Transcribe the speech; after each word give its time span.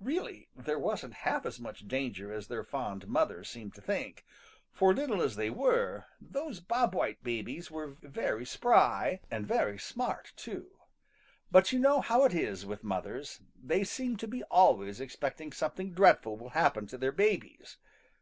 Really 0.00 0.48
there 0.56 0.78
wasn't 0.78 1.12
half 1.12 1.44
as 1.44 1.60
much 1.60 1.86
danger 1.86 2.32
as 2.32 2.48
their 2.48 2.64
fond 2.64 3.06
mother 3.06 3.44
seemed 3.44 3.74
to 3.74 3.82
think, 3.82 4.24
for 4.72 4.94
little 4.94 5.20
as 5.20 5.36
they 5.36 5.50
were 5.50 6.06
those 6.18 6.58
Bob 6.60 6.94
White 6.94 7.22
babies 7.22 7.70
were 7.70 7.88
very 8.00 8.46
spry, 8.46 9.20
and 9.30 9.46
very 9.46 9.76
smart 9.78 10.32
too. 10.36 10.78
But 11.50 11.70
you 11.70 11.78
know 11.78 12.00
how 12.00 12.24
it 12.24 12.32
is 12.32 12.64
with 12.64 12.82
mothers; 12.82 13.42
they 13.62 13.84
seem 13.84 14.16
to 14.16 14.26
be 14.26 14.42
always 14.44 15.02
expecting 15.02 15.52
something 15.52 15.92
dreadful 15.92 16.38
will 16.38 16.48
happen 16.56 16.86
to 16.86 16.96
their 16.96 17.12
babies. 17.12 17.76